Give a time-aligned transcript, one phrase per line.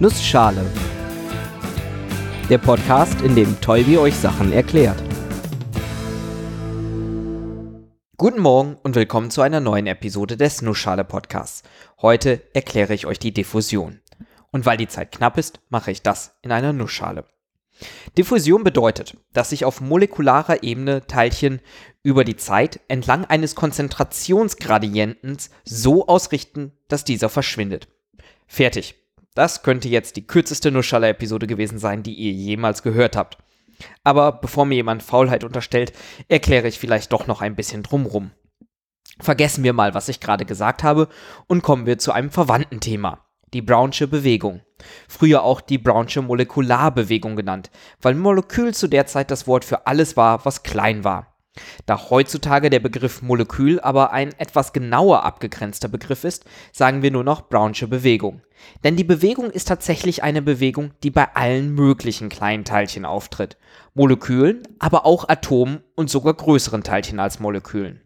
[0.00, 0.64] Nussschale.
[2.48, 5.02] Der Podcast, in dem Tolbi euch Sachen erklärt.
[8.16, 11.64] Guten Morgen und willkommen zu einer neuen Episode des Nussschale Podcasts.
[12.00, 14.00] Heute erkläre ich euch die Diffusion.
[14.52, 17.24] Und weil die Zeit knapp ist, mache ich das in einer Nussschale.
[18.16, 21.60] Diffusion bedeutet, dass sich auf molekularer Ebene Teilchen
[22.04, 27.88] über die Zeit entlang eines Konzentrationsgradientens so ausrichten, dass dieser verschwindet.
[28.46, 28.94] Fertig.
[29.38, 33.38] Das könnte jetzt die kürzeste Nussschale-Episode gewesen sein, die ihr jemals gehört habt.
[34.02, 35.92] Aber bevor mir jemand Faulheit unterstellt,
[36.26, 38.32] erkläre ich vielleicht doch noch ein bisschen drumrum.
[39.20, 41.06] Vergessen wir mal, was ich gerade gesagt habe,
[41.46, 44.60] und kommen wir zu einem verwandten Thema die Brownsche Bewegung.
[45.06, 47.70] Früher auch die Brownsche Molekularbewegung genannt,
[48.02, 51.37] weil Molekül zu der Zeit das Wort für alles war, was klein war.
[51.86, 57.24] Da heutzutage der Begriff Molekül aber ein etwas genauer abgegrenzter Begriff ist, sagen wir nur
[57.24, 58.42] noch Brownsche Bewegung.
[58.84, 63.56] Denn die Bewegung ist tatsächlich eine Bewegung, die bei allen möglichen kleinen Teilchen auftritt.
[63.94, 68.00] Molekülen, aber auch Atomen und sogar größeren Teilchen als Molekülen.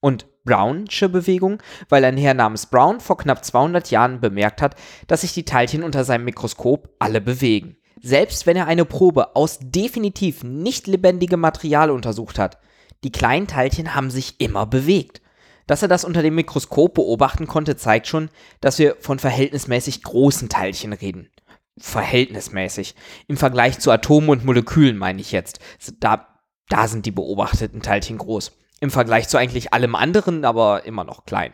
[0.00, 4.74] Und Brownsche Bewegung, weil ein Herr namens Brown vor knapp 200 Jahren bemerkt hat,
[5.06, 7.76] dass sich die Teilchen unter seinem Mikroskop alle bewegen.
[8.00, 12.58] Selbst wenn er eine Probe aus definitiv nicht lebendigem Material untersucht hat,
[13.04, 15.20] die kleinen Teilchen haben sich immer bewegt.
[15.66, 20.48] Dass er das unter dem Mikroskop beobachten konnte, zeigt schon, dass wir von verhältnismäßig großen
[20.48, 21.30] Teilchen reden.
[21.78, 22.94] Verhältnismäßig.
[23.28, 25.60] Im Vergleich zu Atomen und Molekülen meine ich jetzt.
[26.00, 26.26] Da,
[26.68, 31.24] da sind die beobachteten Teilchen groß im Vergleich zu eigentlich allem anderen, aber immer noch
[31.24, 31.52] klein.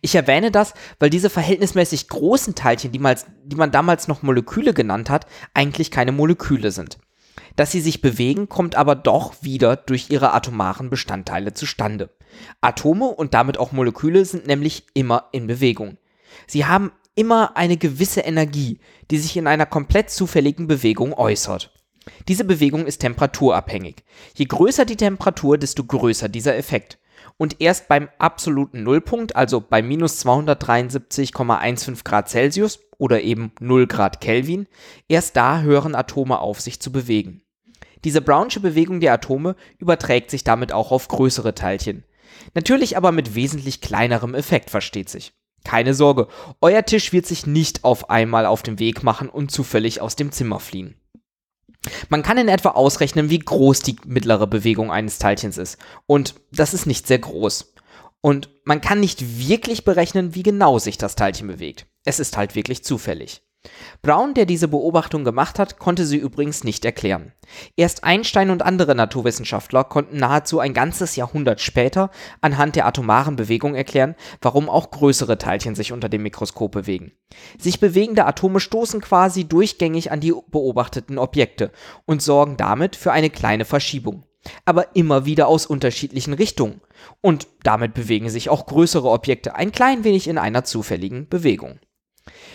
[0.00, 4.72] Ich erwähne das, weil diese verhältnismäßig großen Teilchen, die, mal, die man damals noch Moleküle
[4.72, 6.98] genannt hat, eigentlich keine Moleküle sind.
[7.56, 12.10] Dass sie sich bewegen, kommt aber doch wieder durch ihre atomaren Bestandteile zustande.
[12.60, 15.96] Atome und damit auch Moleküle sind nämlich immer in Bewegung.
[16.46, 18.78] Sie haben immer eine gewisse Energie,
[19.10, 21.72] die sich in einer komplett zufälligen Bewegung äußert.
[22.28, 24.04] Diese Bewegung ist temperaturabhängig.
[24.34, 26.98] Je größer die Temperatur, desto größer dieser Effekt.
[27.38, 34.20] Und erst beim absoluten Nullpunkt, also bei minus 273,15 Grad Celsius oder eben 0 Grad
[34.20, 34.66] Kelvin,
[35.08, 37.42] erst da hören Atome auf, sich zu bewegen.
[38.06, 42.04] Diese Brownsche Bewegung der Atome überträgt sich damit auch auf größere Teilchen.
[42.54, 45.32] Natürlich aber mit wesentlich kleinerem Effekt, versteht sich.
[45.64, 46.28] Keine Sorge,
[46.60, 50.30] euer Tisch wird sich nicht auf einmal auf den Weg machen und zufällig aus dem
[50.30, 50.94] Zimmer fliehen.
[52.08, 55.76] Man kann in etwa ausrechnen, wie groß die mittlere Bewegung eines Teilchens ist.
[56.06, 57.74] Und das ist nicht sehr groß.
[58.20, 61.88] Und man kann nicht wirklich berechnen, wie genau sich das Teilchen bewegt.
[62.04, 63.42] Es ist halt wirklich zufällig.
[64.02, 67.32] Brown, der diese Beobachtung gemacht hat, konnte sie übrigens nicht erklären.
[67.76, 72.10] Erst Einstein und andere Naturwissenschaftler konnten nahezu ein ganzes Jahrhundert später
[72.40, 77.12] anhand der atomaren Bewegung erklären, warum auch größere Teilchen sich unter dem Mikroskop bewegen.
[77.58, 81.70] Sich bewegende Atome stoßen quasi durchgängig an die beobachteten Objekte
[82.04, 84.24] und sorgen damit für eine kleine Verschiebung.
[84.64, 86.80] Aber immer wieder aus unterschiedlichen Richtungen.
[87.20, 91.80] Und damit bewegen sich auch größere Objekte ein klein wenig in einer zufälligen Bewegung.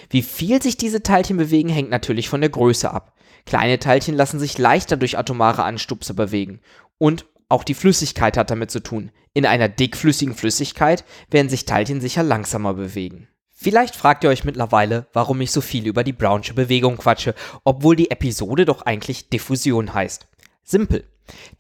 [0.09, 3.13] Wie viel sich diese Teilchen bewegen, hängt natürlich von der Größe ab.
[3.45, 6.61] Kleine Teilchen lassen sich leichter durch atomare Anstupse bewegen.
[6.97, 9.11] Und auch die Flüssigkeit hat damit zu tun.
[9.33, 13.27] In einer dickflüssigen Flüssigkeit werden sich Teilchen sicher langsamer bewegen.
[13.49, 17.95] Vielleicht fragt ihr euch mittlerweile, warum ich so viel über die Brownsche Bewegung quatsche, obwohl
[17.95, 20.27] die Episode doch eigentlich Diffusion heißt.
[20.63, 21.03] Simpel.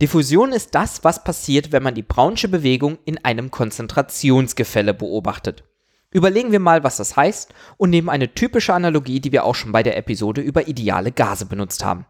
[0.01, 5.63] Diffusion ist das, was passiert, wenn man die Brownsche Bewegung in einem Konzentrationsgefälle beobachtet.
[6.11, 9.71] Überlegen wir mal, was das heißt und nehmen eine typische Analogie, die wir auch schon
[9.71, 12.05] bei der Episode über ideale Gase benutzt haben.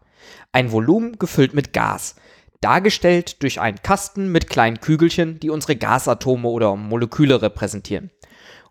[0.50, 2.16] Ein Volumen gefüllt mit Gas,
[2.60, 8.10] dargestellt durch einen Kasten mit kleinen Kügelchen, die unsere Gasatome oder Moleküle repräsentieren.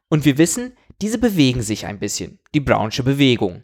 [0.09, 3.63] Und wir wissen, diese bewegen sich ein bisschen, die Brownsche Bewegung.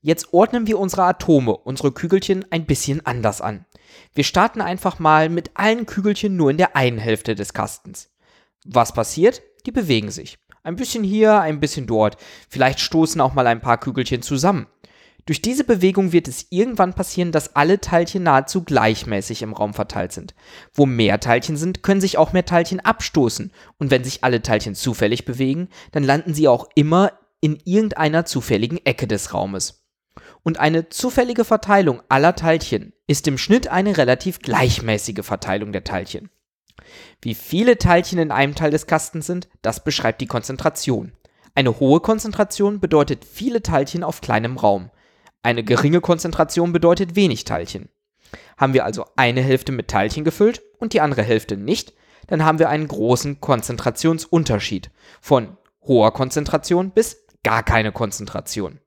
[0.00, 3.66] Jetzt ordnen wir unsere Atome, unsere Kügelchen ein bisschen anders an.
[4.14, 8.10] Wir starten einfach mal mit allen Kügelchen nur in der einen Hälfte des Kastens.
[8.64, 9.42] Was passiert?
[9.66, 10.38] Die bewegen sich.
[10.64, 12.16] Ein bisschen hier, ein bisschen dort.
[12.48, 14.66] Vielleicht stoßen auch mal ein paar Kügelchen zusammen.
[15.26, 20.12] Durch diese Bewegung wird es irgendwann passieren, dass alle Teilchen nahezu gleichmäßig im Raum verteilt
[20.12, 20.34] sind.
[20.74, 23.52] Wo mehr Teilchen sind, können sich auch mehr Teilchen abstoßen.
[23.78, 28.84] Und wenn sich alle Teilchen zufällig bewegen, dann landen sie auch immer in irgendeiner zufälligen
[28.84, 29.84] Ecke des Raumes.
[30.42, 36.30] Und eine zufällige Verteilung aller Teilchen ist im Schnitt eine relativ gleichmäßige Verteilung der Teilchen.
[37.20, 41.12] Wie viele Teilchen in einem Teil des Kastens sind, das beschreibt die Konzentration.
[41.54, 44.90] Eine hohe Konzentration bedeutet viele Teilchen auf kleinem Raum.
[45.42, 47.88] Eine geringe Konzentration bedeutet wenig Teilchen.
[48.56, 51.92] Haben wir also eine Hälfte mit Teilchen gefüllt und die andere Hälfte nicht,
[52.28, 54.90] dann haben wir einen großen Konzentrationsunterschied
[55.20, 58.78] von hoher Konzentration bis gar keine Konzentration.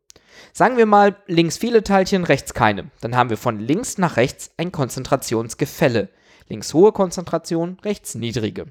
[0.53, 2.89] Sagen wir mal links viele Teilchen, rechts keine.
[3.01, 6.09] Dann haben wir von links nach rechts ein Konzentrationsgefälle.
[6.47, 8.67] Links hohe Konzentration, rechts niedrige.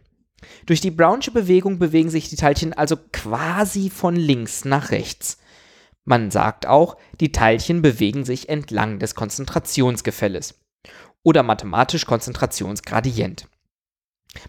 [0.66, 5.38] Durch die Brownsche Bewegung bewegen sich die Teilchen also quasi von links nach rechts.
[6.04, 10.60] Man sagt auch, die Teilchen bewegen sich entlang des Konzentrationsgefälles
[11.22, 13.48] oder mathematisch Konzentrationsgradient.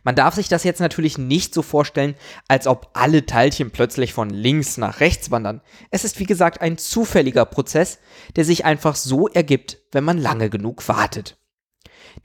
[0.03, 2.15] Man darf sich das jetzt natürlich nicht so vorstellen,
[2.47, 5.61] als ob alle Teilchen plötzlich von links nach rechts wandern.
[5.91, 7.99] Es ist wie gesagt ein zufälliger Prozess,
[8.35, 11.37] der sich einfach so ergibt, wenn man lange genug wartet.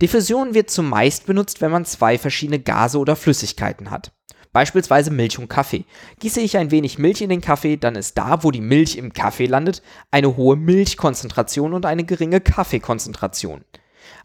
[0.01, 4.13] Diffusion wird zumeist benutzt, wenn man zwei verschiedene Gase oder Flüssigkeiten hat.
[4.53, 5.85] Beispielsweise Milch und Kaffee.
[6.19, 9.13] Gieße ich ein wenig Milch in den Kaffee, dann ist da, wo die Milch im
[9.13, 13.65] Kaffee landet, eine hohe Milchkonzentration und eine geringe Kaffeekonzentration.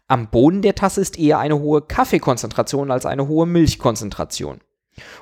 [0.08, 4.60] Am Boden der Tasse ist eher eine hohe Kaffeekonzentration als eine hohe Milchkonzentration.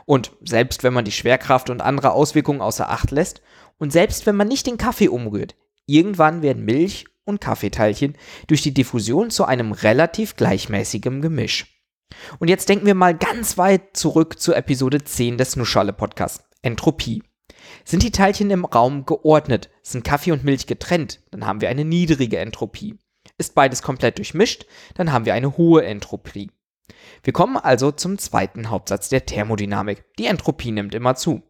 [0.06, 3.42] Und selbst wenn man die Schwerkraft und andere Auswirkungen außer Acht lässt
[3.78, 5.56] und selbst wenn man nicht den Kaffee umrührt,
[5.86, 8.16] irgendwann werden Milch und Kaffeeteilchen
[8.46, 11.80] durch die Diffusion zu einem relativ gleichmäßigen Gemisch.
[12.38, 16.44] Und jetzt denken wir mal ganz weit zurück zur Episode 10 des Nuschale Podcasts.
[16.62, 17.22] Entropie.
[17.84, 19.70] Sind die Teilchen im Raum geordnet?
[19.82, 21.20] Sind Kaffee und Milch getrennt?
[21.30, 22.98] Dann haben wir eine niedrige Entropie.
[23.38, 24.66] Ist beides komplett durchmischt?
[24.94, 26.50] Dann haben wir eine hohe Entropie.
[27.22, 30.04] Wir kommen also zum zweiten Hauptsatz der Thermodynamik.
[30.18, 31.42] Die Entropie nimmt immer zu.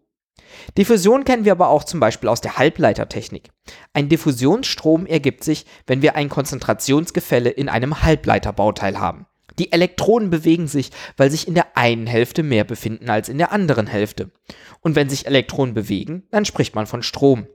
[0.77, 3.51] Diffusion kennen wir aber auch zum Beispiel aus der Halbleitertechnik.
[3.93, 9.27] Ein Diffusionsstrom ergibt sich, wenn wir ein Konzentrationsgefälle in einem Halbleiterbauteil haben.
[9.59, 13.53] Die Elektronen bewegen sich, weil sich in der einen Hälfte mehr befinden als in der
[13.53, 14.33] anderen Hälfte.
[14.81, 17.47] Und wenn sich Elektronen bewegen, dann spricht man von Strom.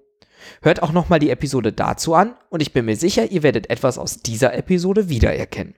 [0.61, 3.97] Hört auch nochmal die Episode dazu an und ich bin mir sicher, ihr werdet etwas
[3.97, 5.75] aus dieser Episode wiedererkennen.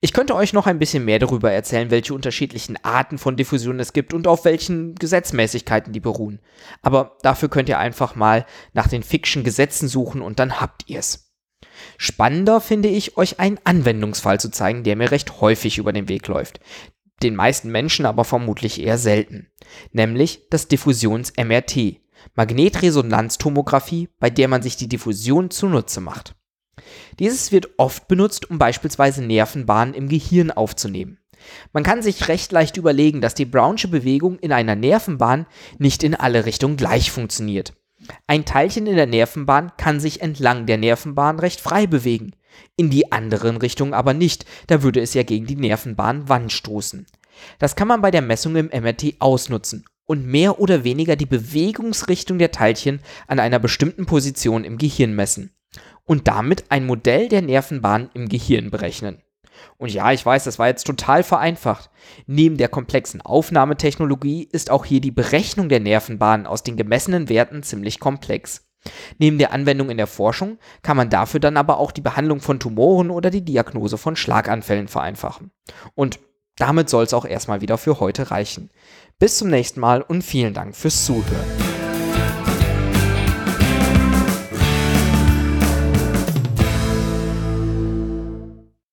[0.00, 3.92] Ich könnte euch noch ein bisschen mehr darüber erzählen, welche unterschiedlichen Arten von Diffusion es
[3.92, 6.40] gibt und auf welchen Gesetzmäßigkeiten die beruhen.
[6.82, 11.32] Aber dafür könnt ihr einfach mal nach den Fiction Gesetzen suchen und dann habt ihr's.
[11.96, 16.26] Spannender finde ich, euch einen Anwendungsfall zu zeigen, der mir recht häufig über den Weg
[16.28, 16.60] läuft.
[17.22, 19.50] Den meisten Menschen aber vermutlich eher selten.
[19.92, 22.00] Nämlich das Diffusions-MRT.
[22.34, 26.34] Magnetresonanztomographie, bei der man sich die Diffusion zunutze macht.
[27.18, 31.18] Dieses wird oft benutzt, um beispielsweise Nervenbahnen im Gehirn aufzunehmen.
[31.72, 35.46] Man kann sich recht leicht überlegen, dass die Brownsche Bewegung in einer Nervenbahn
[35.78, 37.74] nicht in alle Richtungen gleich funktioniert.
[38.26, 42.32] Ein Teilchen in der Nervenbahn kann sich entlang der Nervenbahn recht frei bewegen,
[42.76, 47.06] in die anderen Richtungen aber nicht, da würde es ja gegen die Nervenbahnwand stoßen.
[47.58, 52.38] Das kann man bei der Messung im MRT ausnutzen und mehr oder weniger die Bewegungsrichtung
[52.38, 55.50] der Teilchen an einer bestimmten Position im Gehirn messen
[56.06, 59.22] und damit ein Modell der Nervenbahn im Gehirn berechnen.
[59.76, 61.90] Und ja, ich weiß, das war jetzt total vereinfacht.
[62.26, 67.62] Neben der komplexen Aufnahmetechnologie ist auch hier die Berechnung der Nervenbahnen aus den gemessenen Werten
[67.62, 68.66] ziemlich komplex.
[69.18, 72.60] Neben der Anwendung in der Forschung kann man dafür dann aber auch die Behandlung von
[72.60, 75.52] Tumoren oder die Diagnose von Schlaganfällen vereinfachen.
[75.94, 76.18] Und
[76.56, 78.70] damit soll es auch erstmal wieder für heute reichen.
[79.18, 81.74] Bis zum nächsten Mal und vielen Dank fürs Zuhören.